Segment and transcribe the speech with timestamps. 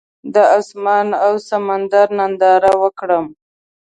[0.33, 3.25] د اسمان او سمندر ننداره وکړم.